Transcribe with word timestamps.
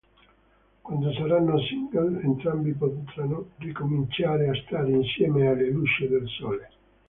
Quando 0.81 1.13
saranno 1.13 1.59
single 1.59 2.21
entrambi 2.23 2.73
potranno 2.73 3.49
ricominciare 3.57 4.49
a 4.49 4.55
stare 4.65 4.93
insieme 4.93 5.45
alla 5.47 5.61
luce 5.69 6.09
del 6.09 6.27
sole. 6.27 6.69